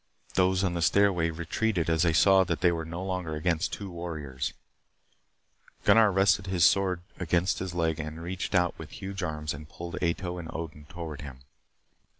[0.33, 3.91] Those on the stairway retreated as they saw that they were no longer against two
[3.91, 4.51] warriors.
[5.85, 10.01] Gunnar rested his sword against his leg and reached out with huge arms and pulled
[10.03, 11.41] Ato and Odin toward him.